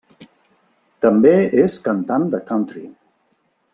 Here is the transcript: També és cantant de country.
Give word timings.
També 1.05 1.33
és 1.65 1.75
cantant 1.85 2.25
de 2.33 2.41
country. 2.51 2.87